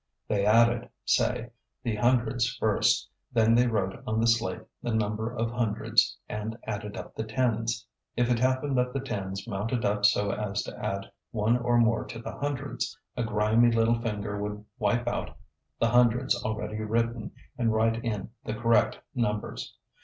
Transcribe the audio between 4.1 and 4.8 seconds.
the slate